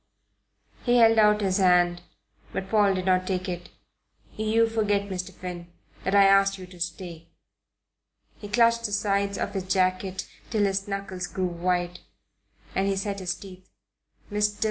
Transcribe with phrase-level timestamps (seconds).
[0.83, 2.01] He held out his hand;
[2.51, 3.69] but Paul did not take it.
[4.35, 5.31] "You forget, Mr.
[5.31, 5.71] Finn,
[6.03, 7.27] that I asked you to stay."
[8.39, 11.99] He clutched the sides of his jacket till his knuckles grew white,
[12.73, 13.69] and he set his teeth.
[14.31, 14.59] "Mr.